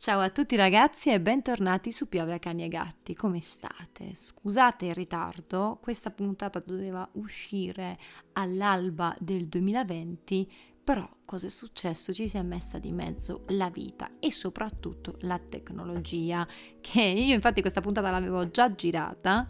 Ciao 0.00 0.20
a 0.20 0.30
tutti 0.30 0.54
ragazzi 0.54 1.10
e 1.10 1.20
bentornati 1.20 1.90
su 1.90 2.08
Piove 2.08 2.32
a 2.32 2.38
Cani 2.38 2.62
e 2.62 2.68
Gatti, 2.68 3.16
come 3.16 3.40
state? 3.40 4.14
Scusate 4.14 4.86
il 4.86 4.94
ritardo, 4.94 5.80
questa 5.82 6.12
puntata 6.12 6.62
doveva 6.64 7.06
uscire 7.14 7.98
all'alba 8.34 9.16
del 9.18 9.48
2020, 9.48 10.52
però 10.84 11.04
cosa 11.24 11.48
è 11.48 11.50
successo? 11.50 12.12
Ci 12.12 12.28
si 12.28 12.36
è 12.36 12.42
messa 12.42 12.78
di 12.78 12.92
mezzo 12.92 13.42
la 13.48 13.70
vita 13.70 14.08
e 14.20 14.30
soprattutto 14.30 15.16
la 15.22 15.40
tecnologia, 15.40 16.46
che 16.80 17.02
io 17.02 17.34
infatti 17.34 17.60
questa 17.60 17.80
puntata 17.80 18.08
l'avevo 18.08 18.48
già 18.52 18.72
girata, 18.72 19.48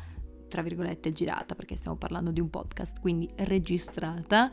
tra 0.49 0.63
virgolette 0.63 1.13
girata 1.13 1.55
perché 1.57 1.77
stiamo 1.77 1.99
parlando 1.99 2.33
di 2.33 2.41
un 2.41 2.49
podcast, 2.49 3.01
quindi 3.01 3.31
registrata 3.37 4.51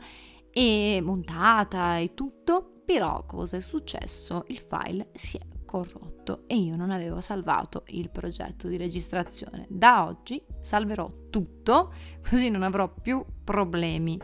e 0.50 1.00
montata 1.02 1.96
e 1.96 2.12
tutto, 2.12 2.82
però 2.84 3.24
cosa 3.24 3.56
è 3.56 3.60
successo? 3.60 4.44
Il 4.48 4.58
file 4.58 5.08
si 5.14 5.38
è 5.38 5.55
corrotto 5.66 6.44
e 6.46 6.56
io 6.56 6.76
non 6.76 6.90
avevo 6.90 7.20
salvato 7.20 7.82
il 7.88 8.08
progetto 8.08 8.68
di 8.68 8.78
registrazione. 8.78 9.66
Da 9.68 10.06
oggi 10.06 10.42
salverò 10.62 11.12
tutto, 11.28 11.92
così 12.26 12.48
non 12.48 12.62
avrò 12.62 12.88
più 12.90 13.22
problemi. 13.44 14.18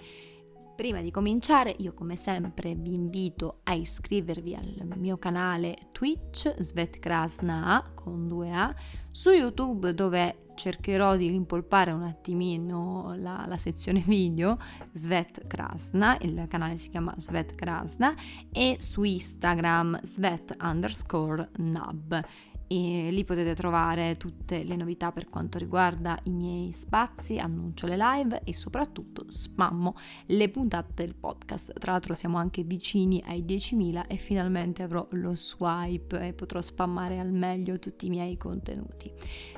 Prima 0.74 1.02
di 1.02 1.10
cominciare, 1.10 1.74
io 1.78 1.92
come 1.92 2.16
sempre 2.16 2.74
vi 2.74 2.94
invito 2.94 3.60
a 3.64 3.74
iscrivervi 3.74 4.54
al 4.54 4.94
mio 4.96 5.18
canale 5.18 5.88
Twitch 5.92 6.54
Svet 6.58 6.98
Krasna 6.98 7.92
con 7.94 8.26
2A, 8.26 8.74
su 9.10 9.30
YouTube 9.30 9.92
dove 9.92 10.51
cercherò 10.54 11.16
di 11.16 11.28
rimpolpare 11.28 11.92
un 11.92 12.02
attimino 12.02 13.14
la, 13.16 13.44
la, 13.46 13.56
sezione 13.56 14.00
video 14.06 14.58
Svet 14.92 15.46
Krasna, 15.46 16.16
il 16.20 16.46
canale 16.48 16.76
si 16.76 16.90
chiama 16.90 17.14
Svet 17.16 17.54
Krasna 17.54 18.14
e 18.50 18.76
su 18.78 19.02
Instagram 19.02 20.00
Svet 20.02 20.56
underscore 20.60 21.50
nab 21.56 22.24
e 22.72 23.10
lì 23.10 23.22
potete 23.26 23.54
trovare 23.54 24.16
tutte 24.16 24.64
le 24.64 24.76
novità 24.76 25.12
per 25.12 25.28
quanto 25.28 25.58
riguarda 25.58 26.18
i 26.22 26.32
miei 26.32 26.72
spazi, 26.72 27.36
annuncio 27.36 27.86
le 27.86 27.98
live 27.98 28.40
e 28.44 28.54
soprattutto 28.54 29.26
spammo 29.28 29.94
le 30.28 30.48
puntate 30.48 30.92
del 30.94 31.14
podcast. 31.14 31.78
Tra 31.78 31.92
l'altro 31.92 32.14
siamo 32.14 32.38
anche 32.38 32.62
vicini 32.62 33.22
ai 33.26 33.44
10.000 33.44 34.04
e 34.08 34.16
finalmente 34.16 34.82
avrò 34.82 35.06
lo 35.10 35.36
swipe 35.36 36.28
e 36.28 36.32
potrò 36.32 36.62
spammare 36.62 37.18
al 37.18 37.32
meglio 37.32 37.78
tutti 37.78 38.06
i 38.06 38.08
miei 38.08 38.38
contenuti. 38.38 39.12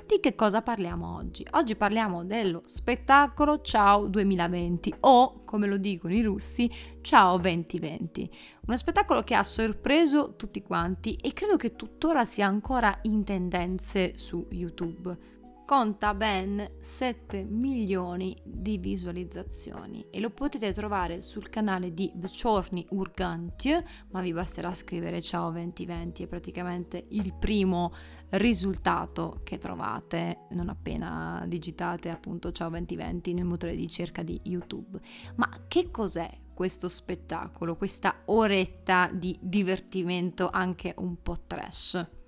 Di 0.05 0.19
che 0.19 0.35
cosa 0.35 0.63
parliamo 0.63 1.15
oggi? 1.15 1.47
Oggi 1.53 1.77
parliamo 1.77 2.25
dello 2.25 2.63
spettacolo 2.67 3.61
Ciao 3.61 4.09
2020 4.09 4.93
o, 5.01 5.45
come 5.45 5.69
lo 5.69 5.77
dicono 5.77 6.15
i 6.15 6.23
russi, 6.23 6.69
Ciao 7.01 7.39
2020. 7.39 8.31
Uno 8.67 8.79
spettacolo 8.79 9.23
che 9.23 9.35
ha 9.35 9.43
sorpreso 9.43 10.37
tutti 10.37 10.63
quanti 10.63 11.17
e 11.17 11.35
credo 11.35 11.57
che 11.57 11.77
tuttora 11.77 12.25
sia 12.25 12.47
ancora 12.47 12.99
in 13.03 13.23
tendenze 13.23 14.15
su 14.17 14.47
YouTube. 14.53 15.33
Conta 15.67 16.15
ben 16.15 16.77
7 16.81 17.45
milioni 17.45 18.35
di 18.43 18.79
visualizzazioni 18.79 20.07
e 20.11 20.19
lo 20.19 20.31
potete 20.31 20.73
trovare 20.73 21.21
sul 21.21 21.51
canale 21.51 21.93
di 21.93 22.11
Vchorny 22.15 22.87
Urgantie, 22.91 23.85
ma 24.13 24.23
vi 24.23 24.33
basterà 24.33 24.73
scrivere 24.73 25.21
Ciao 25.21 25.51
2020, 25.51 26.23
è 26.23 26.27
praticamente 26.27 27.05
il 27.11 27.35
primo 27.35 27.93
risultato 28.31 29.41
che 29.45 29.59
trovate 29.59 30.47
non 30.51 30.71
appena 30.71 31.45
digitate 31.47 32.09
appunto 32.09 32.51
Ciao 32.51 32.71
2020 32.71 33.35
nel 33.35 33.45
motore 33.45 33.75
di 33.75 33.83
ricerca 33.83 34.23
di 34.23 34.41
YouTube. 34.45 34.99
Ma 35.37 35.51
che 35.69 35.91
cos'è 35.91 36.44
questo 36.55 36.89
spettacolo, 36.89 37.77
questa 37.77 38.23
oretta 38.27 39.11
di 39.13 39.37
divertimento 39.41 40.49
anche 40.51 40.95
un 40.97 41.21
po' 41.21 41.37
trash? 41.47 42.23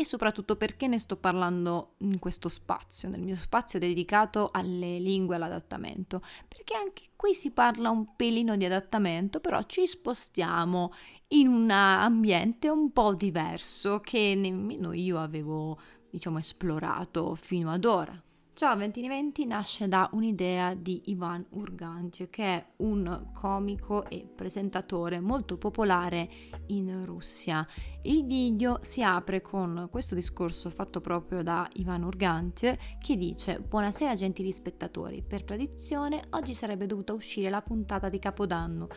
e 0.00 0.04
soprattutto 0.04 0.54
perché 0.54 0.86
ne 0.86 1.00
sto 1.00 1.16
parlando 1.16 1.94
in 2.02 2.20
questo 2.20 2.48
spazio, 2.48 3.08
nel 3.08 3.20
mio 3.20 3.34
spazio 3.34 3.80
dedicato 3.80 4.50
alle 4.52 5.00
lingue 5.00 5.34
e 5.34 5.38
all'adattamento, 5.38 6.22
perché 6.46 6.76
anche 6.76 7.08
qui 7.16 7.34
si 7.34 7.50
parla 7.50 7.90
un 7.90 8.14
pelino 8.14 8.56
di 8.56 8.64
adattamento, 8.64 9.40
però 9.40 9.60
ci 9.64 9.88
spostiamo 9.88 10.92
in 11.30 11.48
un 11.48 11.68
ambiente 11.68 12.68
un 12.68 12.92
po' 12.92 13.14
diverso 13.14 13.98
che 13.98 14.36
nemmeno 14.36 14.92
io 14.92 15.18
avevo, 15.18 15.80
diciamo, 16.08 16.38
esplorato 16.38 17.34
fino 17.34 17.72
ad 17.72 17.84
ora. 17.84 18.22
Ciao 18.58 18.74
2020 18.74 19.46
nasce 19.46 19.86
da 19.86 20.10
un'idea 20.14 20.74
di 20.74 21.02
Ivan 21.12 21.46
Urgantiev, 21.50 22.28
che 22.28 22.42
è 22.42 22.66
un 22.78 23.30
comico 23.32 24.04
e 24.10 24.26
presentatore 24.34 25.20
molto 25.20 25.56
popolare 25.56 26.28
in 26.66 27.04
Russia. 27.04 27.64
Il 28.02 28.24
video 28.24 28.80
si 28.82 29.00
apre 29.00 29.42
con 29.42 29.86
questo 29.92 30.16
discorso 30.16 30.70
fatto 30.70 31.00
proprio 31.00 31.44
da 31.44 31.68
Ivan 31.74 32.02
Urgantiev 32.02 32.76
che 32.98 33.16
dice 33.16 33.60
Buonasera 33.60 34.14
gentili 34.14 34.50
spettatori, 34.50 35.22
per 35.22 35.44
tradizione 35.44 36.24
oggi 36.30 36.52
sarebbe 36.52 36.86
dovuta 36.86 37.12
uscire 37.12 37.50
la 37.50 37.62
puntata 37.62 38.08
di 38.08 38.18
Capodanno, 38.18 38.88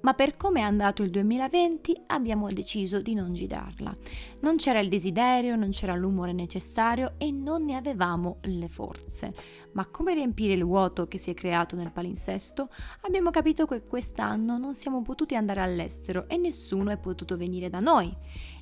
ma 0.00 0.14
per 0.14 0.36
come 0.36 0.60
è 0.60 0.62
andato 0.62 1.02
il 1.02 1.10
2020 1.10 2.02
abbiamo 2.06 2.50
deciso 2.52 3.00
di 3.00 3.14
non 3.14 3.32
girarla. 3.32 3.96
Non 4.40 4.56
c'era 4.56 4.78
il 4.78 4.88
desiderio, 4.88 5.56
non 5.56 5.70
c'era 5.70 5.94
l'umore 5.94 6.32
necessario 6.32 7.14
e 7.18 7.30
non 7.32 7.64
ne 7.64 7.74
avevamo 7.74 8.38
le 8.42 8.68
forze. 8.68 9.34
Ma 9.72 9.86
come 9.86 10.14
riempire 10.14 10.54
il 10.54 10.64
vuoto 10.64 11.06
che 11.06 11.18
si 11.18 11.30
è 11.30 11.34
creato 11.34 11.76
nel 11.76 11.90
palinsesto? 11.90 12.68
Abbiamo 13.02 13.30
capito 13.30 13.66
che 13.66 13.82
quest'anno 13.82 14.56
non 14.56 14.74
siamo 14.74 15.02
potuti 15.02 15.34
andare 15.34 15.60
all'estero 15.60 16.28
e 16.28 16.36
nessuno 16.38 16.90
è 16.90 16.96
potuto 16.96 17.36
venire 17.36 17.68
da 17.68 17.80
noi 17.80 18.14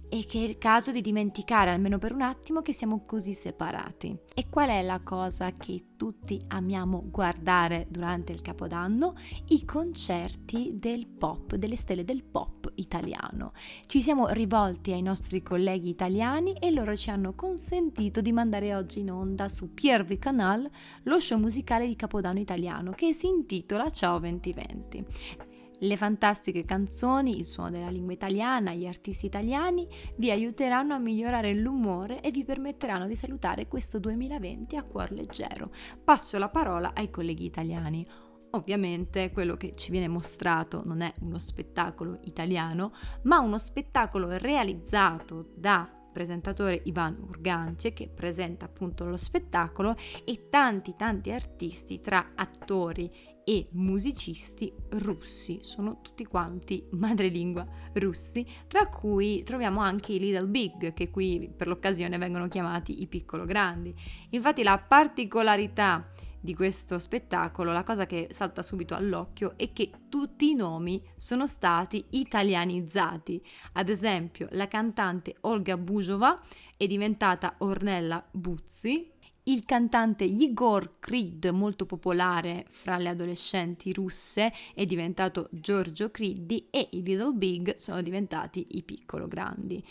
e 0.08 0.24
che 0.26 0.38
è 0.38 0.42
il 0.42 0.58
caso 0.58 0.92
di 0.92 1.00
dimenticare 1.00 1.70
almeno 1.70 1.98
per 1.98 2.12
un 2.12 2.22
attimo 2.22 2.62
che 2.62 2.72
siamo 2.72 3.04
così 3.04 3.34
separati. 3.34 4.16
E 4.34 4.48
qual 4.48 4.68
è 4.68 4.82
la 4.82 5.00
cosa 5.02 5.52
che 5.52 5.84
tutti 5.96 6.40
amiamo 6.48 7.04
guardare 7.10 7.86
durante 7.88 8.32
il 8.32 8.42
Capodanno? 8.42 9.14
I 9.48 9.64
concerti 9.64 10.72
del 10.74 11.06
pop, 11.06 11.54
delle 11.56 11.76
stelle 11.76 12.04
del 12.04 12.24
pop 12.24 12.72
italiano. 12.76 13.52
Ci 13.86 14.02
siamo 14.02 14.28
rivolti 14.28 14.92
ai 14.92 15.02
nostri 15.02 15.42
colleghi 15.42 15.88
italiani 15.88 16.54
e 16.54 16.70
loro 16.70 16.96
ci 16.96 17.10
hanno 17.10 17.34
consentito 17.34 18.20
di 18.20 18.32
mandare 18.32 18.74
oggi 18.74 19.00
in 19.00 19.10
onda 19.10 19.48
su 19.48 19.72
Piervi 19.74 20.18
Canal 20.18 20.68
lo 21.04 21.20
show 21.20 21.38
musicale 21.38 21.86
di 21.86 21.96
Capodanno 21.96 22.38
italiano 22.38 22.92
che 22.92 23.12
si 23.12 23.26
intitola 23.26 23.90
Ciao 23.90 24.18
2020. 24.18 25.53
Le 25.84 25.98
fantastiche 25.98 26.64
canzoni, 26.64 27.38
il 27.38 27.44
suono 27.44 27.72
della 27.72 27.90
lingua 27.90 28.14
italiana, 28.14 28.72
gli 28.72 28.86
artisti 28.86 29.26
italiani 29.26 29.86
vi 30.16 30.30
aiuteranno 30.30 30.94
a 30.94 30.98
migliorare 30.98 31.52
l'umore 31.52 32.22
e 32.22 32.30
vi 32.30 32.42
permetteranno 32.42 33.06
di 33.06 33.14
salutare 33.14 33.68
questo 33.68 33.98
2020 33.98 34.76
a 34.76 34.82
cuor 34.82 35.10
leggero. 35.10 35.70
Passo 36.02 36.38
la 36.38 36.48
parola 36.48 36.92
ai 36.94 37.10
colleghi 37.10 37.44
italiani. 37.44 38.06
Ovviamente 38.52 39.30
quello 39.30 39.58
che 39.58 39.74
ci 39.76 39.90
viene 39.90 40.08
mostrato 40.08 40.80
non 40.86 41.02
è 41.02 41.12
uno 41.20 41.36
spettacolo 41.36 42.20
italiano, 42.22 42.92
ma 43.24 43.40
uno 43.40 43.58
spettacolo 43.58 44.38
realizzato 44.38 45.50
da 45.54 45.86
presentatore 46.14 46.80
Ivan 46.84 47.18
Urgantie 47.20 47.92
che 47.92 48.08
presenta 48.08 48.64
appunto 48.64 49.04
lo 49.04 49.18
spettacolo 49.18 49.96
e 50.24 50.48
tanti 50.48 50.94
tanti 50.96 51.30
artisti 51.30 52.00
tra 52.00 52.30
attori 52.36 53.10
e 53.44 53.68
musicisti 53.72 54.72
russi, 54.90 55.58
sono 55.62 56.00
tutti 56.02 56.24
quanti 56.24 56.84
madrelingua 56.92 57.66
russi, 57.94 58.44
tra 58.66 58.88
cui 58.88 59.42
troviamo 59.42 59.80
anche 59.80 60.12
i 60.12 60.18
Little 60.18 60.48
Big, 60.48 60.94
che 60.94 61.10
qui 61.10 61.50
per 61.54 61.68
l'occasione 61.68 62.18
vengono 62.18 62.48
chiamati 62.48 63.02
i 63.02 63.06
piccolo 63.06 63.44
grandi. 63.44 63.94
Infatti 64.30 64.62
la 64.62 64.78
particolarità 64.78 66.10
di 66.44 66.54
questo 66.54 66.98
spettacolo, 66.98 67.72
la 67.72 67.84
cosa 67.84 68.04
che 68.04 68.28
salta 68.30 68.62
subito 68.62 68.94
all'occhio 68.94 69.54
è 69.56 69.72
che 69.72 69.90
tutti 70.10 70.50
i 70.50 70.54
nomi 70.54 71.02
sono 71.16 71.46
stati 71.46 72.04
italianizzati. 72.10 73.42
Ad 73.72 73.88
esempio, 73.88 74.48
la 74.50 74.68
cantante 74.68 75.36
Olga 75.42 75.78
Bujova 75.78 76.38
è 76.76 76.86
diventata 76.86 77.54
Ornella 77.60 78.22
Buzzi, 78.30 79.10
il 79.46 79.64
cantante 79.66 80.24
Igor 80.24 80.98
Krid, 81.00 81.46
molto 81.46 81.84
popolare 81.84 82.64
fra 82.70 82.96
le 82.96 83.10
adolescenti 83.10 83.92
russe, 83.92 84.50
è 84.74 84.86
diventato 84.86 85.48
Giorgio 85.50 86.10
Criddi 86.10 86.68
e 86.70 86.88
i 86.92 87.02
Little 87.02 87.32
Big 87.32 87.74
sono 87.74 88.00
diventati 88.00 88.66
i 88.70 88.82
piccolo 88.82 89.28
grandi. 89.28 89.84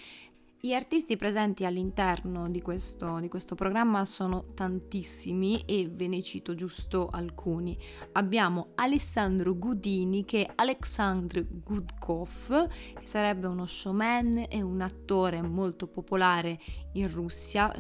Gli 0.60 0.74
artisti 0.74 1.18
presenti 1.18 1.66
all'interno 1.66 2.50
di 2.50 2.62
questo, 2.62 3.20
di 3.20 3.28
questo, 3.28 3.54
programma 3.54 4.06
sono 4.06 4.46
tantissimi 4.56 5.66
e 5.66 5.90
ve 5.92 6.08
ne 6.08 6.24
cito 6.24 6.56
giusto 6.56 7.10
alcuni. 7.10 7.78
Abbiamo 8.14 8.70
Alessandro 8.76 9.58
Gudini 9.58 10.24
che 10.24 10.46
è 10.46 10.52
Alexandr 10.56 11.46
Gudkov, 11.46 12.70
che 12.94 13.06
sarebbe 13.06 13.48
uno 13.48 13.66
showman 13.66 14.46
e 14.50 14.62
un 14.62 14.80
attore 14.80 15.42
molto 15.42 15.86
popolare 15.86 16.58
in 16.94 17.12
Russia. 17.12 17.72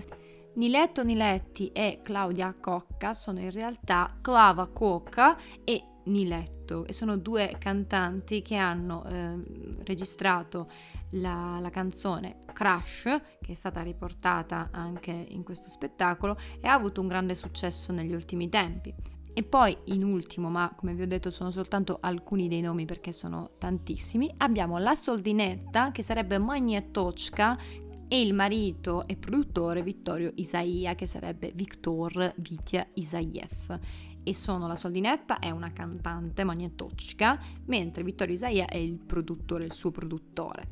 Niletto 0.55 1.03
Niletti 1.03 1.71
e 1.71 2.01
Claudia 2.03 2.53
Cocca 2.59 3.13
sono 3.15 3.39
in 3.39 3.49
realtà 3.49 4.17
Clava 4.21 4.67
Cocca 4.67 5.35
e 5.63 5.83
Niletto 6.05 6.85
e 6.85 6.93
sono 6.93 7.17
due 7.17 7.55
cantanti 7.57 8.43
che 8.43 8.55
hanno 8.55 9.03
eh, 9.05 9.35
registrato 9.83 10.69
la, 11.11 11.57
la, 11.59 11.69
canzone 11.71 12.43
Crash, 12.53 13.03
che 13.41 13.51
è 13.51 13.55
stata 13.55 13.81
riportata 13.81 14.69
anche 14.71 15.11
in 15.11 15.43
questo 15.43 15.69
spettacolo 15.69 16.37
e 16.59 16.67
ha 16.67 16.73
avuto 16.73 17.01
un 17.01 17.07
grande 17.07 17.33
successo 17.33 17.91
negli 17.91 18.13
ultimi 18.13 18.47
tempi. 18.47 18.93
E 19.35 19.41
poi, 19.41 19.75
in 19.85 20.03
ultimo, 20.03 20.49
ma 20.49 20.71
come 20.75 20.93
vi 20.93 21.01
ho 21.01 21.07
detto 21.07 21.31
sono 21.31 21.49
soltanto 21.49 21.97
alcuni 21.99 22.47
dei 22.47 22.61
nomi 22.61 22.85
perché 22.85 23.11
sono 23.11 23.51
tantissimi, 23.57 24.31
abbiamo 24.37 24.77
la 24.77 24.95
soldinetta 24.95 25.91
che 25.91 26.03
sarebbe 26.03 26.37
Magnetochka 26.37 27.57
e 28.13 28.21
il 28.21 28.35
marito 28.35 29.07
e 29.07 29.17
produttore 29.17 29.81
Vittorio 29.81 30.33
Isaia 30.35 30.93
che 30.93 31.07
sarebbe 31.07 31.51
Viktor 31.55 32.35
Vitya 32.35 32.85
Isaiev 32.93 33.79
e 34.21 34.35
sono 34.35 34.67
la 34.67 34.75
soldinetta 34.75 35.39
è 35.39 35.49
una 35.49 35.73
cantante 35.73 36.43
magnetochka 36.43 37.39
mentre 37.65 38.03
Vittorio 38.03 38.35
Isaia 38.35 38.67
è 38.67 38.77
il 38.77 38.99
produttore, 38.99 39.65
il 39.65 39.73
suo 39.73 39.89
produttore. 39.89 40.67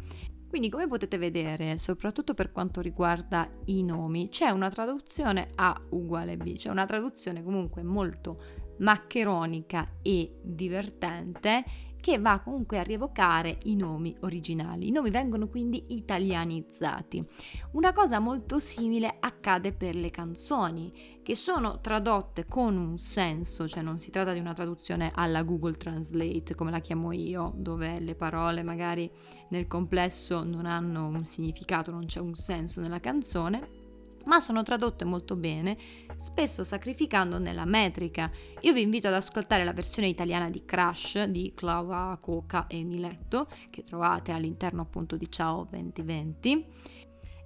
Quindi 0.48 0.70
come 0.70 0.86
potete 0.86 1.18
vedere, 1.18 1.80
soprattutto 1.80 2.36
per 2.36 2.52
quanto 2.52 2.80
riguarda 2.80 3.50
i 3.66 3.82
nomi, 3.82 4.30
c'è 4.30 4.52
una 4.52 4.70
traduzione 4.70 5.50
A 5.56 5.82
uguale 5.90 6.38
B, 6.38 6.58
cioè 6.58 6.72
una 6.72 6.86
traduzione 6.86 7.42
comunque 7.42 7.82
molto 7.82 8.40
maccheronica 8.78 9.94
e 10.04 10.38
divertente 10.44 11.64
che 12.02 12.20
va 12.20 12.40
comunque 12.40 12.80
a 12.80 12.84
rievocare 12.84 13.60
i 13.64 13.76
nomi 13.76 14.16
originali. 14.22 14.88
I 14.88 14.92
nomi 14.92 15.12
vengono 15.12 15.48
quindi 15.48 15.86
italianizzati. 15.90 17.24
Una 17.72 17.94
cosa 17.94 18.20
molto 18.20 18.60
simile 18.60 19.16
accade 19.20 19.72
per 19.72 19.96
le 19.96 20.10
canzoni, 20.10 21.20
che 21.24 21.36
sono 21.36 21.80
tradotte 21.80 22.46
con 22.46 22.76
un 22.76 22.98
senso, 22.98 23.68
cioè 23.68 23.84
non 23.84 24.00
si 24.00 24.10
tratta 24.10 24.34
di 24.34 24.40
una 24.40 24.54
traduzione 24.54 25.12
alla 25.14 25.44
Google 25.44 25.78
Translate, 25.78 26.56
come 26.56 26.72
la 26.72 26.80
chiamo 26.80 27.12
io, 27.12 27.54
dove 27.56 28.00
le 28.00 28.16
parole 28.16 28.64
magari 28.64 29.10
nel 29.50 29.68
complesso 29.68 30.44
non 30.44 30.66
hanno 30.66 31.08
un 31.08 31.26
significato, 31.26 31.92
non 31.92 32.06
c'è 32.06 32.20
un 32.20 32.36
senso 32.36 32.82
nella 32.82 33.00
canzone 33.00 33.81
ma 34.27 34.41
sono 34.41 34.63
tradotte 34.63 35.05
molto 35.05 35.37
bene, 35.37 35.77
spesso 36.17 36.65
sacrificando 36.65 37.39
nella 37.39 37.65
metrica. 37.65 38.31
Io 38.61 38.73
vi 38.73 38.83
invito 38.83 39.07
ad 39.09 39.15
ascoltare 39.15 39.65
la 39.65 39.73
versione 39.73 40.09
italiana 40.09 40.51
di 40.51 40.65
Crash 40.65 41.25
di 41.25 41.53
Clava, 41.55 42.19
Coca 42.21 42.67
e 42.67 42.83
Miletto, 42.85 43.49
che 43.71 43.83
trovate 43.83 44.33
all'interno 44.33 44.83
appunto 44.83 45.17
di 45.17 45.31
Ciao 45.31 45.67
2020 45.71 46.67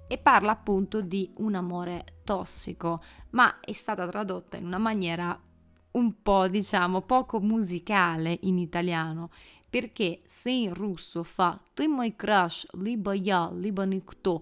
e 0.07 0.17
parla 0.17 0.51
appunto 0.51 1.01
di 1.01 1.31
un 1.37 1.55
amore 1.55 2.19
tossico, 2.23 3.01
ma 3.31 3.59
è 3.59 3.71
stata 3.71 4.07
tradotta 4.07 4.57
in 4.57 4.65
una 4.65 4.77
maniera 4.77 5.39
un 5.91 6.21
po' 6.21 6.47
diciamo 6.47 7.01
poco 7.01 7.39
musicale 7.39 8.37
in 8.41 8.57
italiano, 8.57 9.29
perché 9.69 10.21
se 10.25 10.51
in 10.51 10.73
russo 10.73 11.23
fa 11.23 11.61
Ты 11.73 11.87
мой 11.87 12.11
краш, 12.11 12.67
либо 12.73 13.13
я, 13.13 13.49
либо 13.53 13.85
никто, 13.85 14.41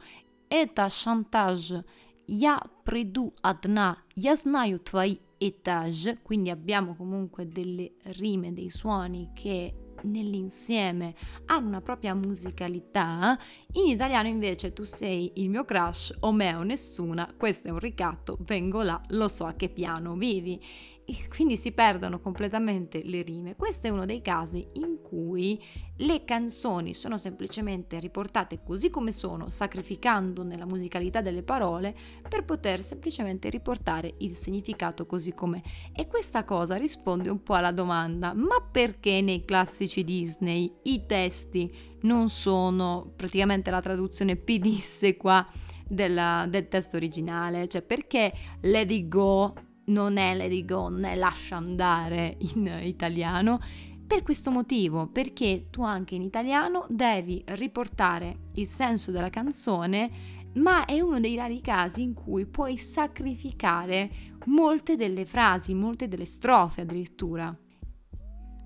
это 0.49 0.89
шантаж 0.89 1.83
Я 2.27 2.61
приду 2.83 3.33
одна, 3.41 3.97
я 4.15 4.35
знаю 4.35 4.79
твои 4.79 5.17
etage, 5.39 6.19
quindi 6.21 6.49
abbiamo 6.49 6.95
comunque 6.95 7.47
delle 7.47 7.93
rime, 8.03 8.53
dei 8.53 8.69
suoni 8.69 9.31
che 9.33 9.73
nell'insieme 10.03 11.15
hanno 11.45 11.67
una 11.67 11.81
propria 11.81 12.13
musicalità. 12.13 13.37
In 13.73 13.87
italiano 13.87 14.27
invece 14.27 14.73
tu 14.73 14.83
sei 14.83 15.31
il 15.35 15.49
mio 15.49 15.65
crush 15.65 16.15
o 16.19 16.31
me 16.31 16.53
o 16.55 16.63
nessuna, 16.63 17.33
questo 17.35 17.67
è 17.67 17.71
un 17.71 17.79
ricatto, 17.79 18.37
vengo 18.41 18.81
là, 18.81 19.01
lo 19.09 19.27
so 19.27 19.45
a 19.45 19.53
che 19.53 19.69
piano 19.69 20.15
vivi 20.15 20.61
e 20.92 20.92
quindi 21.28 21.56
si 21.56 21.72
perdono 21.72 22.20
completamente 22.20 23.02
le 23.04 23.22
rime. 23.22 23.56
Questo 23.56 23.86
è 23.86 23.90
uno 23.90 24.06
dei 24.06 24.22
casi 24.22 24.66
in 24.74 25.00
cui 25.02 25.62
le 25.98 26.24
canzoni 26.24 26.94
sono 26.94 27.16
semplicemente 27.16 28.00
riportate 28.00 28.62
così 28.64 28.90
come 28.90 29.12
sono, 29.12 29.50
sacrificando 29.50 30.42
nella 30.42 30.66
musicalità 30.66 31.20
delle 31.20 31.42
parole 31.42 31.94
per 32.28 32.44
poter 32.44 32.82
semplicemente 32.82 33.50
riportare 33.50 34.14
il 34.18 34.34
significato 34.34 35.06
così 35.06 35.34
com'è. 35.34 35.60
E 35.92 36.06
questa 36.06 36.44
cosa 36.44 36.76
risponde 36.76 37.28
un 37.28 37.42
po' 37.42 37.54
alla 37.54 37.72
domanda: 37.72 38.32
ma 38.32 38.66
perché 38.70 39.20
nei 39.20 39.44
classici 39.44 40.04
Disney 40.04 40.72
i 40.84 41.04
testi 41.06 41.92
non 42.02 42.28
sono 42.28 43.12
praticamente 43.14 43.70
la 43.70 43.80
traduzione 43.80 44.36
pedissequa 44.36 45.46
del 45.86 46.66
testo 46.68 46.96
originale? 46.96 47.68
Cioè 47.68 47.82
perché 47.82 48.32
Lady 48.62 49.06
Go 49.06 49.54
non 49.86 50.16
è 50.16 50.34
Lady 50.36 50.64
Go, 50.64 50.88
non 50.88 51.04
è 51.04 51.14
lascia 51.14 51.56
andare 51.56 52.36
in 52.38 52.66
italiano. 52.82 53.60
Per 54.06 54.22
questo 54.22 54.50
motivo, 54.50 55.06
perché 55.06 55.66
tu 55.70 55.82
anche 55.82 56.14
in 56.14 56.22
italiano 56.22 56.86
devi 56.88 57.42
riportare 57.46 58.50
il 58.54 58.66
senso 58.66 59.10
della 59.10 59.30
canzone, 59.30 60.10
ma 60.54 60.84
è 60.84 61.00
uno 61.00 61.18
dei 61.18 61.34
rari 61.36 61.60
casi 61.60 62.02
in 62.02 62.14
cui 62.14 62.46
puoi 62.46 62.76
sacrificare 62.76 64.10
molte 64.46 64.96
delle 64.96 65.24
frasi, 65.24 65.74
molte 65.74 66.06
delle 66.06 66.26
strofe 66.26 66.82
addirittura. 66.82 67.56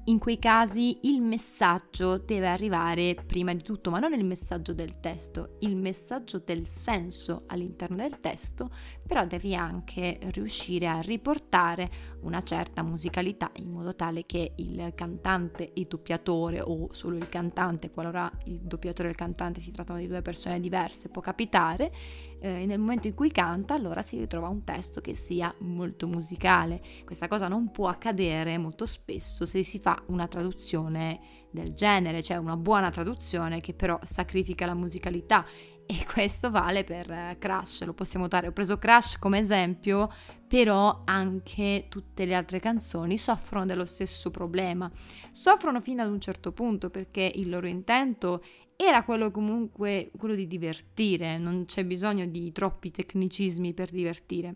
In 0.09 0.19
quei 0.19 0.39
casi 0.39 1.01
il 1.03 1.21
messaggio 1.21 2.17
deve 2.17 2.49
arrivare 2.49 3.15
prima 3.27 3.53
di 3.53 3.63
tutto, 3.63 3.91
ma 3.91 3.99
non 3.99 4.15
il 4.15 4.25
messaggio 4.25 4.73
del 4.73 5.01
testo, 5.01 5.57
il 5.61 5.77
messaggio 5.77 6.39
del 6.39 6.67
senso 6.67 7.43
all'interno 7.49 7.97
del 7.97 8.19
testo, 8.19 8.71
però 9.07 9.27
devi 9.27 9.55
anche 9.55 10.19
riuscire 10.33 10.89
a 10.89 11.01
riportare 11.01 11.91
una 12.21 12.43
certa 12.43 12.83
musicalità 12.83 13.51
in 13.57 13.71
modo 13.71 13.95
tale 13.95 14.27
che 14.27 14.53
il 14.57 14.93
cantante 14.95 15.73
e 15.73 15.81
il 15.81 15.87
doppiatore 15.87 16.61
o 16.61 16.93
solo 16.93 17.17
il 17.17 17.29
cantante, 17.29 17.91
qualora 17.91 18.31
il 18.45 18.59
doppiatore 18.61 19.09
e 19.09 19.11
il 19.13 19.17
cantante 19.17 19.61
si 19.61 19.71
trattano 19.71 19.99
di 19.99 20.07
due 20.07 20.23
persone 20.23 20.61
diverse, 20.61 21.09
può 21.09 21.23
capitare, 21.23 21.93
eh, 22.41 22.67
nel 22.67 22.79
momento 22.79 23.07
in 23.07 23.15
cui 23.15 23.31
canta 23.31 23.75
allora 23.75 24.03
si 24.03 24.19
ritrova 24.19 24.49
un 24.49 24.65
testo 24.65 25.01
che 25.01 25.15
sia 25.15 25.55
molto 25.59 26.07
musicale. 26.07 26.81
Questa 27.05 27.29
cosa 27.29 27.49
non 27.49 27.71
può 27.71 27.89
accadere 27.89 28.59
molto 28.59 28.87
spesso 28.87 29.47
se 29.47 29.63
si 29.63 29.79
fa 29.79 30.03
una 30.07 30.27
traduzione 30.27 31.21
del 31.51 31.75
genere, 31.75 32.23
cioè 32.23 32.37
una 32.37 32.57
buona 32.57 32.91
traduzione 32.91 33.61
che 33.61 33.75
però 33.75 33.99
sacrifica 34.03 34.67
la 34.67 34.75
musicalità 34.75 35.45
e 35.91 36.05
questo 36.05 36.51
vale 36.51 36.85
per 36.85 37.11
eh, 37.11 37.37
Crash, 37.39 37.83
lo 37.85 37.95
possiamo 37.95 38.27
notare. 38.27 38.49
Ho 38.49 38.53
preso 38.53 38.77
Crash 38.77 39.19
come 39.19 39.39
esempio, 39.39 40.13
però 40.47 41.01
anche 41.07 41.87
tutte 41.89 42.27
le 42.27 42.35
altre 42.35 42.61
canzoni 42.61 43.17
soffrono 43.17 43.65
dello 43.65 43.87
stesso 43.87 44.31
problema. 44.31 44.91
Soffrono 45.33 45.81
fino 45.81 46.03
ad 46.03 46.11
un 46.11 46.21
certo 46.21 46.53
punto 46.53 46.91
perché 46.91 47.33
il 47.35 47.49
loro 47.49 47.67
intento 47.67 48.45
era 48.77 49.03
quello 49.03 49.31
comunque 49.31 50.11
quello 50.19 50.35
di 50.35 50.47
divertire, 50.47 51.39
non 51.39 51.65
c'è 51.65 51.87
bisogno 51.87 52.27
di 52.27 52.53
troppi 52.53 52.91
tecnicismi 52.91 53.73
per 53.73 53.89
divertire. 53.89 54.55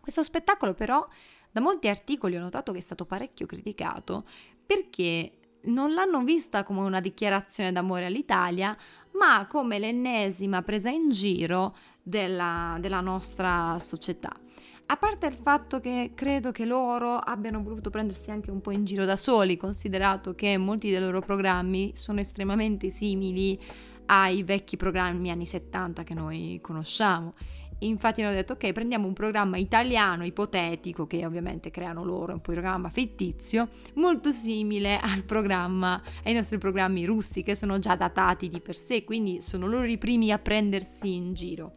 Questo 0.00 0.24
spettacolo 0.24 0.74
però 0.74 1.06
da 1.52 1.60
molti 1.60 1.86
articoli 1.86 2.36
ho 2.36 2.40
notato 2.40 2.72
che 2.72 2.78
è 2.78 2.82
stato 2.82 3.06
parecchio 3.06 3.46
criticato 3.46 4.26
perché 4.66 5.38
non 5.66 5.94
l'hanno 5.94 6.24
vista 6.24 6.62
come 6.64 6.80
una 6.80 7.00
dichiarazione 7.00 7.72
d'amore 7.72 8.06
all'Italia, 8.06 8.76
ma 9.18 9.46
come 9.48 9.78
l'ennesima 9.78 10.62
presa 10.62 10.90
in 10.90 11.10
giro 11.10 11.74
della, 12.02 12.76
della 12.80 13.00
nostra 13.00 13.78
società. 13.78 14.32
A 14.86 14.96
parte 14.98 15.26
il 15.26 15.32
fatto 15.32 15.80
che 15.80 16.12
credo 16.14 16.52
che 16.52 16.66
loro 16.66 17.16
abbiano 17.16 17.62
voluto 17.62 17.88
prendersi 17.88 18.30
anche 18.30 18.50
un 18.50 18.60
po' 18.60 18.70
in 18.70 18.84
giro 18.84 19.06
da 19.06 19.16
soli, 19.16 19.56
considerato 19.56 20.34
che 20.34 20.58
molti 20.58 20.90
dei 20.90 21.00
loro 21.00 21.20
programmi 21.20 21.92
sono 21.94 22.20
estremamente 22.20 22.90
simili 22.90 23.58
ai 24.06 24.42
vecchi 24.42 24.76
programmi 24.76 25.30
anni 25.30 25.46
70 25.46 26.04
che 26.04 26.12
noi 26.12 26.58
conosciamo. 26.60 27.32
Infatti 27.86 28.22
hanno 28.22 28.34
detto 28.34 28.54
ok, 28.54 28.72
prendiamo 28.72 29.06
un 29.06 29.12
programma 29.12 29.58
italiano 29.58 30.24
ipotetico 30.24 31.06
che 31.06 31.26
ovviamente 31.26 31.70
creano 31.70 32.02
loro, 32.04 32.32
un 32.32 32.40
programma 32.40 32.88
fittizio, 32.88 33.68
molto 33.94 34.32
simile 34.32 34.98
al 34.98 35.24
programma, 35.24 36.02
ai 36.24 36.32
nostri 36.32 36.58
programmi 36.58 37.04
russi 37.04 37.42
che 37.42 37.54
sono 37.54 37.78
già 37.78 37.94
datati 37.94 38.48
di 38.48 38.60
per 38.60 38.76
sé, 38.76 39.04
quindi 39.04 39.42
sono 39.42 39.66
loro 39.66 39.84
i 39.84 39.98
primi 39.98 40.32
a 40.32 40.38
prendersi 40.38 41.14
in 41.14 41.34
giro. 41.34 41.74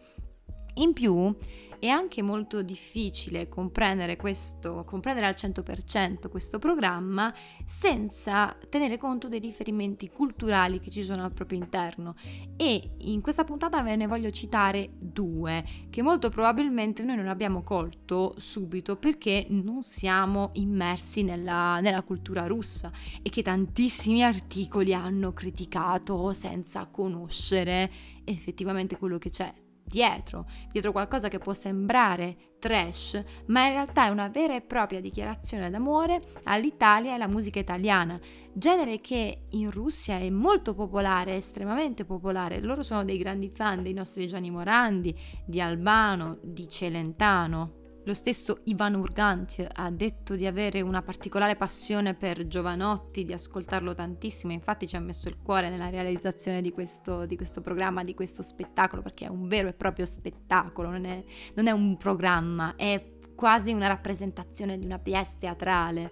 In 0.76 0.94
più, 0.94 1.36
è 1.80 1.88
anche 1.88 2.22
molto 2.22 2.62
difficile 2.62 3.48
comprendere, 3.50 4.16
questo, 4.16 4.84
comprendere 4.86 5.28
al 5.28 5.36
100% 5.38 6.30
questo 6.30 6.60
programma 6.60 7.34
senza 7.68 8.56
tenere 8.70 8.98
conto 8.98 9.28
dei 9.28 9.40
riferimenti 9.40 10.10
culturali 10.10 10.80
che 10.80 10.90
ci 10.90 11.04
sono 11.04 11.24
al 11.24 11.34
proprio 11.34 11.60
interno. 11.60 12.16
E 12.56 12.92
in 13.00 13.22
questa 13.22 13.44
puntata 13.44 13.82
ve 13.82 13.96
ne 13.96 14.08
voglio 14.08 14.32
citare 14.32 14.90
due 14.98 15.64
che 15.90 16.02
molto 16.02 16.30
probabilmente 16.30 17.04
noi 17.04 17.18
non 17.18 17.28
abbiamo 17.28 17.64
colto 17.64 18.36
subito 18.38 18.96
perché 18.96 19.46
non 19.50 19.84
siamo 19.84 20.52
immersi 20.54 21.24
nella, 21.24 21.80
nella 21.80 22.02
cultura 22.02 22.48
russa 22.48 22.92
e 23.22 23.30
che 23.30 23.42
tantissimi 23.42 24.24
articoli 24.24 24.94
hanno 24.94 25.34
criticato 25.34 26.34
senza 26.34 26.86
conoscere 26.88 27.92
effettivamente 28.24 28.98
quello 28.98 29.18
che 29.18 29.30
c'è 29.30 29.54
dietro, 29.88 30.46
dietro 30.70 30.92
qualcosa 30.92 31.30
che 31.30 31.40
può 31.40 31.54
sembrare 31.54 32.56
trash, 32.60 33.24
ma 33.48 33.66
in 33.68 33.74
realtà 33.74 34.06
è 34.06 34.10
una 34.10 34.28
vera 34.28 34.54
e 34.54 34.62
propria 34.62 35.00
dichiarazione 35.00 35.70
d'amore 35.70 36.22
all'Italia 36.44 37.12
e 37.12 37.14
alla 37.14 37.28
musica 37.28 37.60
italiana, 37.60 38.20
genere 38.52 39.00
che 39.00 39.46
in 39.50 39.72
Russia 39.72 40.18
è 40.18 40.30
molto 40.30 40.74
popolare, 40.74 41.36
estremamente 41.36 42.04
popolare. 42.04 42.60
Loro 42.60 42.84
sono 42.84 43.06
dei 43.06 43.18
grandi 43.18 43.50
fan 43.50 43.82
dei 43.82 43.94
nostri 43.94 44.28
Gianni 44.28 44.52
Morandi, 44.52 45.18
di 45.46 45.62
Albano, 45.62 46.38
di 46.42 46.68
Celentano. 46.68 47.86
Lo 48.08 48.14
stesso 48.14 48.62
Ivan 48.64 48.96
Urgant 48.96 49.68
ha 49.70 49.92
detto 49.92 50.38
di 50.38 50.46
avere 50.46 50.80
una 50.80 51.02
particolare 51.02 51.58
passione 51.58 52.14
per 52.14 52.48
Giovanotti, 52.48 53.26
di 53.26 53.34
ascoltarlo 53.34 53.94
tantissimo, 53.94 54.54
infatti 54.54 54.88
ci 54.88 54.96
ha 54.96 55.02
messo 55.02 55.28
il 55.28 55.38
cuore 55.38 55.68
nella 55.70 55.90
realizzazione 55.90 56.62
di 56.62 56.72
questo, 56.72 57.26
di 57.26 57.36
questo 57.36 57.60
programma, 57.60 58.06
di 58.06 58.14
questo 58.14 58.44
spettacolo, 58.44 59.02
perché 59.02 59.26
è 59.26 59.28
un 59.28 59.50
vero 59.50 59.68
e 59.68 59.74
proprio 59.74 60.06
spettacolo, 60.06 60.90
non 60.90 61.04
è, 61.04 61.22
non 61.56 61.68
è 61.68 61.72
un 61.72 61.98
programma, 61.98 62.76
è 62.78 63.18
quasi 63.36 63.74
una 63.74 63.88
rappresentazione 63.88 64.80
di 64.80 64.86
una 64.86 65.00
pièce 65.00 65.36
teatrale. 65.38 66.12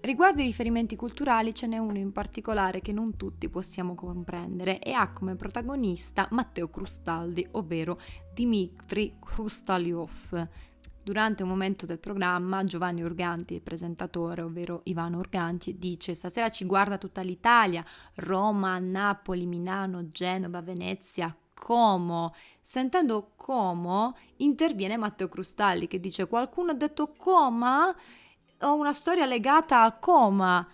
Riguardo 0.00 0.40
i 0.40 0.46
riferimenti 0.46 0.96
culturali 0.96 1.54
ce 1.54 1.66
n'è 1.66 1.76
uno 1.76 1.98
in 1.98 2.12
particolare 2.12 2.80
che 2.80 2.94
non 2.94 3.18
tutti 3.18 3.50
possiamo 3.50 3.94
comprendere 3.94 4.78
e 4.78 4.92
ha 4.92 5.12
come 5.12 5.36
protagonista 5.36 6.26
Matteo 6.30 6.70
Crustaldi, 6.70 7.46
ovvero 7.50 8.00
Dmitry 8.32 9.18
Krustaliov. 9.20 10.48
Durante 11.04 11.42
un 11.42 11.50
momento 11.50 11.84
del 11.84 11.98
programma 11.98 12.64
Giovanni 12.64 13.02
Urganti, 13.02 13.52
il 13.52 13.60
presentatore, 13.60 14.40
ovvero 14.40 14.80
Ivano 14.84 15.18
Urganti, 15.18 15.78
dice 15.78 16.14
stasera 16.14 16.48
ci 16.48 16.64
guarda 16.64 16.96
tutta 16.96 17.20
l'Italia, 17.20 17.84
Roma, 18.14 18.78
Napoli, 18.78 19.44
Milano, 19.44 20.10
Genova, 20.10 20.62
Venezia, 20.62 21.36
Como. 21.52 22.32
Sentendo 22.62 23.32
Como 23.36 24.16
interviene 24.36 24.96
Matteo 24.96 25.28
Crustalli 25.28 25.88
che 25.88 26.00
dice 26.00 26.26
qualcuno 26.26 26.70
ha 26.70 26.74
detto 26.74 27.12
coma? 27.18 27.94
Ho 28.60 28.74
una 28.74 28.94
storia 28.94 29.26
legata 29.26 29.82
al 29.82 29.98
coma. 29.98 30.66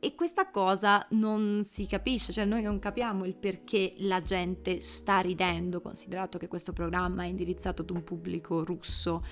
E 0.00 0.14
questa 0.14 0.48
cosa 0.48 1.04
non 1.10 1.62
si 1.64 1.84
capisce, 1.86 2.32
cioè 2.32 2.44
noi 2.44 2.62
non 2.62 2.78
capiamo 2.78 3.24
il 3.24 3.34
perché 3.34 3.94
la 3.98 4.22
gente 4.22 4.80
sta 4.80 5.18
ridendo, 5.18 5.80
considerato 5.80 6.38
che 6.38 6.46
questo 6.46 6.72
programma 6.72 7.24
è 7.24 7.26
indirizzato 7.26 7.82
ad 7.82 7.90
un 7.90 8.04
pubblico 8.04 8.62
russo. 8.64 9.24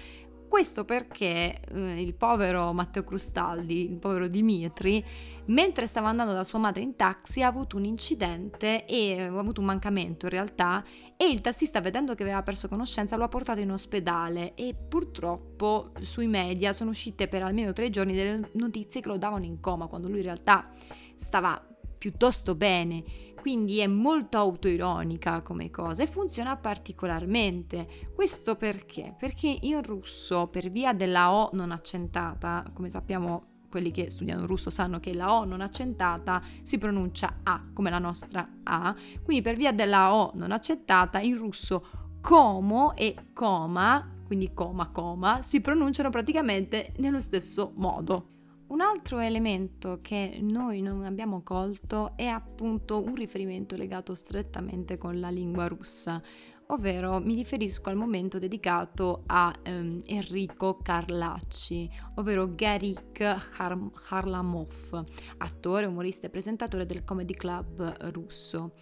Questo 0.48 0.84
perché 0.84 1.60
eh, 1.60 2.00
il 2.00 2.14
povero 2.14 2.72
Matteo 2.72 3.04
Crustaldi, 3.04 3.90
il 3.90 3.98
povero 3.98 4.28
Dimitri, 4.28 5.04
mentre 5.46 5.86
stava 5.86 6.08
andando 6.08 6.32
da 6.32 6.44
sua 6.44 6.58
madre 6.58 6.82
in 6.82 6.96
taxi 6.96 7.42
ha 7.42 7.48
avuto 7.48 7.76
un 7.76 7.84
incidente 7.84 8.84
e 8.86 9.22
ha 9.22 9.38
avuto 9.38 9.60
un 9.60 9.66
mancamento 9.66 10.26
in 10.26 10.32
realtà 10.32 10.84
e 11.16 11.26
il 11.28 11.40
tassista 11.40 11.80
vedendo 11.80 12.14
che 12.14 12.22
aveva 12.22 12.42
perso 12.42 12.68
conoscenza 12.68 13.16
lo 13.16 13.24
ha 13.24 13.28
portato 13.28 13.60
in 13.60 13.70
ospedale. 13.70 14.54
E 14.54 14.74
purtroppo 14.74 15.92
sui 16.00 16.26
media 16.26 16.72
sono 16.72 16.90
uscite 16.90 17.28
per 17.28 17.42
almeno 17.42 17.72
tre 17.72 17.90
giorni 17.90 18.14
delle 18.14 18.50
notizie 18.52 19.00
che 19.00 19.08
lo 19.08 19.18
davano 19.18 19.44
in 19.44 19.60
coma 19.60 19.88
quando 19.88 20.08
lui 20.08 20.18
in 20.18 20.24
realtà 20.24 20.70
stava 21.16 21.60
piuttosto 21.98 22.54
bene 22.54 23.02
quindi 23.46 23.78
è 23.78 23.86
molto 23.86 24.38
autoironica 24.38 25.40
come 25.40 25.70
cosa 25.70 26.02
e 26.02 26.08
funziona 26.08 26.56
particolarmente. 26.56 27.86
Questo 28.12 28.56
perché? 28.56 29.14
Perché 29.16 29.58
in 29.60 29.84
russo, 29.84 30.48
per 30.48 30.68
via 30.68 30.92
della 30.92 31.32
O 31.32 31.50
non 31.52 31.70
accentata, 31.70 32.64
come 32.74 32.88
sappiamo 32.88 33.68
quelli 33.70 33.92
che 33.92 34.10
studiano 34.10 34.46
russo 34.46 34.68
sanno 34.68 34.98
che 34.98 35.14
la 35.14 35.32
O 35.32 35.44
non 35.44 35.60
accentata 35.60 36.42
si 36.62 36.76
pronuncia 36.76 37.38
A 37.44 37.62
come 37.72 37.88
la 37.88 38.00
nostra 38.00 38.48
A, 38.64 38.92
quindi 39.22 39.44
per 39.44 39.54
via 39.54 39.70
della 39.70 40.12
O 40.12 40.32
non 40.34 40.50
accentata 40.50 41.20
in 41.20 41.36
russo 41.36 42.18
como 42.20 42.96
e 42.96 43.28
coma, 43.32 44.24
quindi 44.26 44.54
coma 44.54 44.90
coma, 44.90 45.40
si 45.42 45.60
pronunciano 45.60 46.10
praticamente 46.10 46.94
nello 46.96 47.20
stesso 47.20 47.70
modo. 47.76 48.35
Un 48.68 48.80
altro 48.80 49.20
elemento 49.20 50.00
che 50.02 50.38
noi 50.40 50.80
non 50.80 51.04
abbiamo 51.04 51.42
colto 51.42 52.16
è 52.16 52.26
appunto 52.26 53.00
un 53.00 53.14
riferimento 53.14 53.76
legato 53.76 54.12
strettamente 54.14 54.98
con 54.98 55.20
la 55.20 55.30
lingua 55.30 55.68
russa, 55.68 56.20
ovvero 56.66 57.20
mi 57.20 57.36
riferisco 57.36 57.90
al 57.90 57.96
momento 57.96 58.40
dedicato 58.40 59.22
a 59.26 59.54
um, 59.66 60.00
Enrico 60.04 60.78
Carlacci, 60.82 61.88
ovvero 62.16 62.56
Garik 62.56 63.20
Har- 63.56 63.90
Harlamov, 64.08 65.04
attore, 65.38 65.86
umorista 65.86 66.26
e 66.26 66.30
presentatore 66.30 66.86
del 66.86 67.04
comedy 67.04 67.34
club 67.34 68.10
russo 68.10 68.72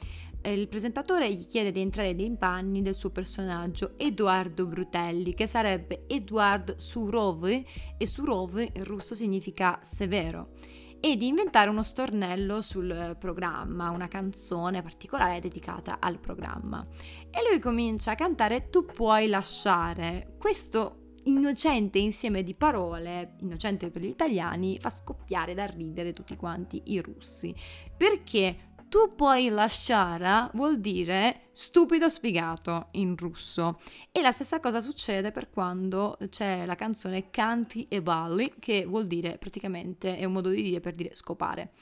il 0.52 0.68
presentatore 0.68 1.32
gli 1.32 1.46
chiede 1.46 1.70
di 1.70 1.80
entrare 1.80 2.12
nei 2.12 2.36
panni 2.36 2.82
del 2.82 2.94
suo 2.94 3.10
personaggio 3.10 3.94
Edoardo 3.96 4.66
Brutelli, 4.66 5.34
che 5.34 5.46
sarebbe 5.46 6.04
Eduard 6.06 6.76
Surov, 6.76 7.44
e 7.44 8.06
Surov 8.06 8.58
in 8.58 8.84
russo 8.84 9.14
significa 9.14 9.78
severo, 9.82 10.50
e 11.00 11.16
di 11.16 11.26
inventare 11.26 11.70
uno 11.70 11.82
stornello 11.82 12.60
sul 12.60 13.16
programma, 13.18 13.90
una 13.90 14.08
canzone 14.08 14.82
particolare 14.82 15.40
dedicata 15.40 15.98
al 16.00 16.18
programma. 16.18 16.86
E 17.30 17.40
lui 17.48 17.58
comincia 17.58 18.12
a 18.12 18.14
cantare 18.14 18.70
Tu 18.70 18.84
puoi 18.84 19.28
lasciare. 19.28 20.34
Questo 20.38 21.12
innocente 21.24 21.98
insieme 21.98 22.42
di 22.42 22.54
parole, 22.54 23.36
innocente 23.40 23.90
per 23.90 24.02
gli 24.02 24.08
italiani, 24.08 24.78
fa 24.78 24.90
scoppiare 24.90 25.54
da 25.54 25.64
ridere 25.66 26.12
tutti 26.12 26.36
quanti 26.36 26.82
i 26.86 27.00
russi. 27.00 27.54
Perché 27.96 28.73
tu 28.94 29.12
puoi 29.16 29.48
lasciare 29.48 30.50
vuol 30.52 30.78
dire 30.78 31.48
stupido 31.50 32.08
sfigato 32.08 32.90
in 32.92 33.16
russo. 33.16 33.80
E 34.12 34.22
la 34.22 34.30
stessa 34.30 34.60
cosa 34.60 34.78
succede 34.78 35.32
per 35.32 35.50
quando 35.50 36.16
c'è 36.28 36.64
la 36.64 36.76
canzone 36.76 37.28
Canti 37.30 37.88
e 37.88 38.00
balli, 38.00 38.54
che 38.60 38.84
vuol 38.84 39.08
dire 39.08 39.36
praticamente 39.36 40.16
è 40.16 40.24
un 40.24 40.32
modo 40.32 40.50
di 40.50 40.62
dire 40.62 40.78
per 40.78 40.94
dire 40.94 41.16
scopare. 41.16 41.72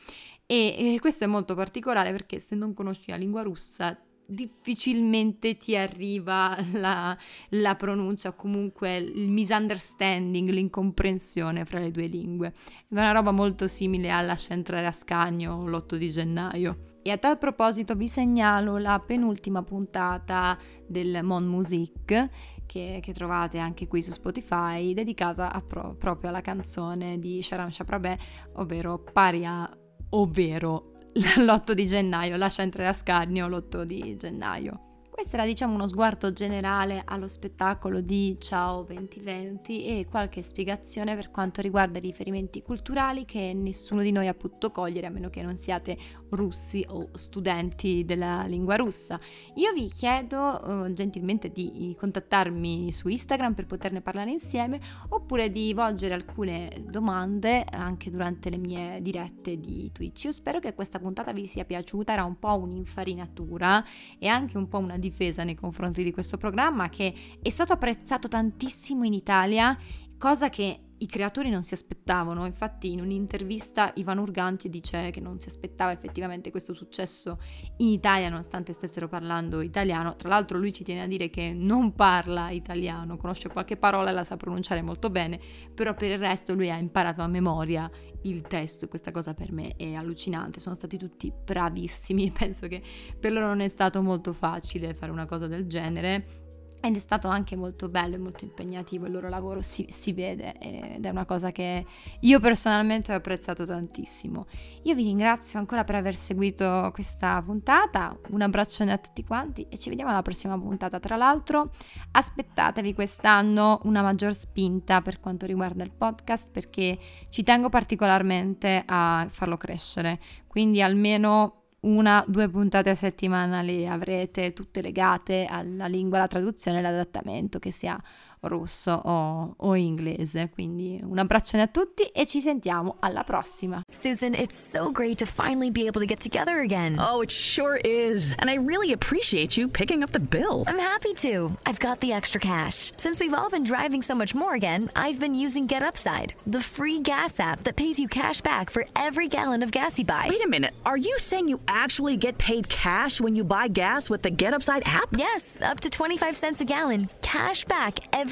E, 0.46 0.94
e 0.94 1.00
questo 1.00 1.24
è 1.24 1.26
molto 1.26 1.54
particolare 1.54 2.12
perché 2.12 2.38
se 2.38 2.54
non 2.54 2.72
conosci 2.72 3.10
la 3.10 3.16
lingua 3.16 3.42
russa 3.42 3.94
difficilmente 4.26 5.56
ti 5.56 5.76
arriva 5.76 6.56
la, 6.72 7.16
la, 7.50 7.74
pronuncia 7.74 8.30
o 8.30 8.34
comunque 8.34 8.96
il 8.96 9.30
misunderstanding, 9.30 10.48
l'incomprensione 10.48 11.64
fra 11.64 11.78
le 11.78 11.90
due 11.90 12.06
lingue. 12.06 12.52
È 12.88 12.94
una 12.94 13.12
roba 13.12 13.30
molto 13.30 13.66
simile 13.66 14.10
alla 14.10 14.28
Lascia 14.28 14.54
entrare 14.54 14.86
a 14.86 14.92
Scagno 14.92 15.66
l'8 15.66 15.96
di 15.96 16.08
gennaio. 16.08 16.76
E 17.02 17.10
a 17.10 17.18
tal 17.18 17.36
proposito 17.36 17.96
vi 17.96 18.06
segnalo 18.06 18.78
la 18.78 19.02
penultima 19.04 19.62
puntata 19.62 20.56
del 20.86 21.20
Mon 21.24 21.44
Musique 21.44 22.30
che, 22.64 23.00
che, 23.02 23.12
trovate 23.12 23.58
anche 23.58 23.88
qui 23.88 24.02
su 24.02 24.12
Spotify, 24.12 24.94
dedicata 24.94 25.50
pro, 25.66 25.94
proprio 25.98 26.30
alla 26.30 26.40
canzone 26.40 27.18
di 27.18 27.42
Sharam 27.42 27.70
Shaprabeh, 27.70 28.18
ovvero 28.54 29.02
Paria, 29.12 29.68
ovvero 30.10 30.91
l'8 31.38 31.72
di 31.72 31.86
gennaio, 31.86 32.36
lascia 32.36 32.62
entrare 32.62 32.88
a 32.88 32.92
Scarnio 32.92 33.48
l'8 33.48 33.82
di 33.82 34.16
gennaio. 34.16 34.91
Questo 35.14 35.36
era 35.36 35.44
diciamo 35.44 35.74
uno 35.74 35.86
sguardo 35.86 36.32
generale 36.32 37.02
allo 37.04 37.28
spettacolo 37.28 38.00
di 38.00 38.38
Ciao 38.40 38.82
2020 38.82 39.84
e 39.84 40.06
qualche 40.08 40.40
spiegazione 40.40 41.14
per 41.14 41.30
quanto 41.30 41.60
riguarda 41.60 41.98
i 41.98 42.00
riferimenti 42.00 42.62
culturali 42.62 43.26
che 43.26 43.52
nessuno 43.54 44.00
di 44.00 44.10
noi 44.10 44.28
ha 44.28 44.34
potuto 44.34 44.70
cogliere 44.70 45.08
a 45.08 45.10
meno 45.10 45.28
che 45.28 45.42
non 45.42 45.58
siate 45.58 45.98
russi 46.30 46.82
o 46.88 47.10
studenti 47.12 48.06
della 48.06 48.44
lingua 48.46 48.76
russa. 48.76 49.20
Io 49.56 49.74
vi 49.74 49.90
chiedo 49.90 50.38
uh, 50.40 50.92
gentilmente 50.94 51.52
di 51.52 51.94
contattarmi 52.00 52.90
su 52.90 53.08
Instagram 53.08 53.52
per 53.52 53.66
poterne 53.66 54.00
parlare 54.00 54.30
insieme 54.30 54.80
oppure 55.10 55.52
di 55.52 55.74
volgere 55.74 56.14
alcune 56.14 56.84
domande 56.88 57.66
anche 57.70 58.10
durante 58.10 58.48
le 58.48 58.56
mie 58.56 59.02
dirette 59.02 59.60
di 59.60 59.92
Twitch. 59.92 60.24
Io 60.24 60.32
spero 60.32 60.58
che 60.58 60.72
questa 60.72 60.98
puntata 60.98 61.34
vi 61.34 61.46
sia 61.46 61.66
piaciuta, 61.66 62.14
era 62.14 62.24
un 62.24 62.38
po' 62.38 62.56
un'infarinatura 62.56 63.84
e 64.18 64.26
anche 64.26 64.56
un 64.56 64.68
po' 64.68 64.78
una 64.78 65.00
difesa 65.02 65.42
nei 65.42 65.56
confronti 65.56 66.04
di 66.04 66.12
questo 66.12 66.36
programma 66.36 66.88
che 66.88 67.12
è 67.42 67.50
stato 67.50 67.72
apprezzato 67.72 68.28
tantissimo 68.28 69.04
in 69.04 69.12
Italia, 69.12 69.76
cosa 70.16 70.48
che 70.48 70.91
i 71.02 71.06
creatori 71.06 71.50
non 71.50 71.64
si 71.64 71.74
aspettavano. 71.74 72.46
Infatti, 72.46 72.92
in 72.92 73.00
un'intervista 73.00 73.92
Ivan 73.96 74.18
Urganti 74.18 74.68
dice 74.68 75.10
che 75.10 75.20
non 75.20 75.40
si 75.40 75.48
aspettava 75.48 75.90
effettivamente 75.90 76.50
questo 76.50 76.74
successo 76.74 77.40
in 77.78 77.88
Italia, 77.88 78.28
nonostante 78.28 78.72
stessero 78.72 79.08
parlando 79.08 79.60
italiano. 79.60 80.14
Tra 80.14 80.28
l'altro, 80.28 80.58
lui 80.58 80.72
ci 80.72 80.84
tiene 80.84 81.02
a 81.02 81.06
dire 81.06 81.28
che 81.28 81.52
non 81.52 81.92
parla 81.94 82.50
italiano, 82.50 83.16
conosce 83.16 83.48
qualche 83.48 83.76
parola 83.76 84.10
e 84.10 84.12
la 84.12 84.22
sa 84.22 84.36
pronunciare 84.36 84.80
molto 84.80 85.10
bene, 85.10 85.40
però 85.74 85.92
per 85.94 86.12
il 86.12 86.18
resto 86.18 86.54
lui 86.54 86.70
ha 86.70 86.76
imparato 86.76 87.20
a 87.20 87.26
memoria 87.26 87.90
il 88.22 88.42
testo. 88.42 88.86
Questa 88.86 89.10
cosa 89.10 89.34
per 89.34 89.50
me 89.50 89.74
è 89.76 89.94
allucinante. 89.94 90.60
Sono 90.60 90.76
stati 90.76 90.98
tutti 90.98 91.32
bravissimi 91.44 92.30
penso 92.36 92.68
che 92.68 92.80
per 93.18 93.32
loro 93.32 93.48
non 93.48 93.60
è 93.60 93.68
stato 93.68 94.02
molto 94.02 94.32
facile 94.32 94.94
fare 94.94 95.10
una 95.10 95.26
cosa 95.26 95.48
del 95.48 95.66
genere 95.66 96.41
ed 96.84 96.96
è 96.96 96.98
stato 96.98 97.28
anche 97.28 97.54
molto 97.54 97.88
bello 97.88 98.16
e 98.16 98.18
molto 98.18 98.44
impegnativo 98.44 99.06
il 99.06 99.12
loro 99.12 99.28
lavoro, 99.28 99.62
si, 99.62 99.86
si, 99.88 100.12
vede 100.12 100.58
ed 100.58 101.04
è 101.04 101.08
una 101.10 101.24
cosa 101.24 101.52
che 101.52 101.86
io 102.20 102.40
personalmente 102.40 103.12
ho 103.12 103.16
apprezzato 103.16 103.64
tantissimo. 103.64 104.46
Io 104.82 104.94
vi 104.96 105.04
ringrazio 105.04 105.60
ancora 105.60 105.84
per 105.84 105.94
aver 105.94 106.16
seguito 106.16 106.90
questa 106.92 107.40
puntata, 107.44 108.18
un 108.30 108.42
abbraccione 108.42 108.90
a 108.90 108.98
tutti 108.98 109.24
quanti 109.24 109.64
e 109.68 109.78
ci 109.78 109.90
vediamo 109.90 110.10
alla 110.10 110.22
prossima 110.22 110.58
puntata. 110.58 110.98
Tra 110.98 111.14
l'altro 111.14 111.70
aspettatevi 112.10 112.94
quest'anno 112.94 113.78
una 113.84 114.02
maggior 114.02 114.34
spinta 114.34 115.00
per 115.02 115.20
quanto 115.20 115.46
riguarda 115.46 115.84
il 115.84 115.92
podcast 115.92 116.50
perché 116.50 116.98
ci 117.28 117.44
tengo 117.44 117.68
particolarmente 117.68 118.82
a 118.84 119.28
farlo 119.30 119.56
crescere, 119.56 120.18
quindi 120.48 120.82
almeno 120.82 121.61
una, 121.82 122.24
due 122.26 122.48
puntate 122.48 122.90
a 122.90 122.94
settimana 122.94 123.62
le 123.62 123.88
avrete 123.88 124.52
tutte 124.52 124.82
legate 124.82 125.46
alla 125.48 125.86
lingua, 125.86 126.18
alla 126.18 126.28
traduzione 126.28 126.78
e 126.78 126.80
all'adattamento, 126.80 127.58
che 127.58 127.72
sia 127.72 128.00
russo 128.42 128.92
o, 129.04 129.54
o 129.56 129.76
inglese. 129.76 130.50
Quindi 130.52 131.00
un 131.02 131.18
abbraccione 131.18 131.62
a 131.62 131.66
tutti 131.66 132.04
e 132.04 132.26
ci 132.26 132.40
sentiamo 132.40 132.96
alla 133.00 133.24
prossima. 133.24 133.82
Susan, 133.90 134.34
it's 134.34 134.56
so 134.56 134.90
great 134.90 135.18
to 135.18 135.26
finally 135.26 135.70
be 135.70 135.86
able 135.86 136.00
to 136.00 136.06
get 136.06 136.20
together 136.20 136.60
again. 136.60 136.98
Oh, 136.98 137.22
it 137.22 137.30
sure 137.30 137.80
is. 137.84 138.34
And 138.38 138.50
I 138.50 138.56
really 138.56 138.92
appreciate 138.92 139.56
you 139.56 139.68
picking 139.68 140.02
up 140.02 140.12
the 140.12 140.20
bill. 140.20 140.64
I'm 140.66 140.78
happy 140.78 141.14
to. 141.14 141.56
I've 141.66 141.78
got 141.78 142.00
the 142.00 142.12
extra 142.12 142.40
cash. 142.40 142.92
Since 142.96 143.20
we've 143.20 143.34
all 143.34 143.50
been 143.50 143.64
driving 143.64 144.02
so 144.02 144.14
much 144.14 144.34
more 144.34 144.54
again, 144.54 144.90
I've 144.96 145.20
been 145.20 145.34
using 145.34 145.66
Get 145.66 145.82
Upside, 145.82 146.34
the 146.46 146.60
free 146.60 147.00
gas 147.00 147.38
app 147.38 147.64
that 147.64 147.76
pays 147.76 147.98
you 147.98 148.08
cash 148.08 148.40
back 148.40 148.70
for 148.70 148.84
every 148.96 149.28
gallon 149.28 149.62
of 149.62 149.70
gas 149.70 149.98
you 149.98 150.04
buy. 150.04 150.26
Wait 150.28 150.44
a 150.44 150.48
minute. 150.48 150.74
Are 150.84 150.96
you 150.96 151.18
saying 151.18 151.48
you 151.48 151.60
actually 151.68 152.16
get 152.16 152.38
paid 152.38 152.68
cash 152.68 153.20
when 153.20 153.36
you 153.36 153.44
buy 153.44 153.68
gas 153.68 154.10
with 154.10 154.22
the 154.22 154.30
Get 154.30 154.54
Upside 154.54 154.82
app? 154.86 155.08
Yes, 155.12 155.58
up 155.62 155.80
to 155.80 155.90
25 155.90 156.36
cents 156.36 156.60
a 156.60 156.64
gallon. 156.64 157.08
Cash 157.22 157.64
back 157.66 158.00
every 158.12 158.31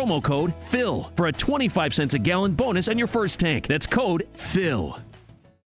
promo 0.00 0.22
code 0.22 0.54
PHIL 0.60 1.12
for 1.14 1.26
a 1.26 1.32
25 1.32 1.94
cents 1.94 2.14
a 2.14 2.18
gallon 2.18 2.52
bonus 2.52 2.88
on 2.88 2.96
your 2.96 3.06
first 3.06 3.38
tank. 3.38 3.66
That's 3.66 3.84
code 3.84 4.26
PHIL. 4.32 5.09